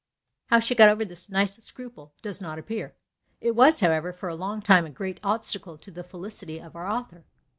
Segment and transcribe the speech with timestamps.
[0.47, 2.95] How she got over this nice scruple does not appear;
[3.39, 6.87] it was, however, for a long time a great obstacle to the felicity of our
[6.87, 7.23] author.